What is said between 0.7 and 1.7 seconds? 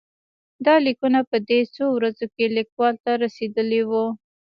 لیکونه په دې